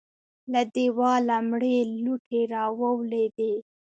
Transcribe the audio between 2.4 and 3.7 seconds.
راولوېدې.